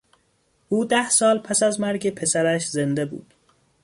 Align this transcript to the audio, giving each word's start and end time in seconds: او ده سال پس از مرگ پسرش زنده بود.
او 0.69 0.85
ده 0.85 1.09
سال 1.09 1.39
پس 1.39 1.63
از 1.63 1.79
مرگ 1.79 2.09
پسرش 2.13 2.67
زنده 2.69 3.05
بود. 3.05 3.33